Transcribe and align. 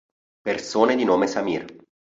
Persone 0.43 0.95
di 0.95 1.03
nome 1.03 1.27
Samir 1.27 1.75